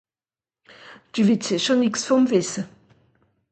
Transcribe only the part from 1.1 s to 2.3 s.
Dü wìtt sìcher nìx vùm